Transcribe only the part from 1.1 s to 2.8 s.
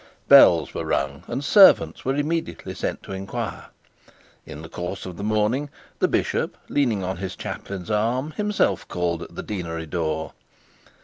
and servants were immediately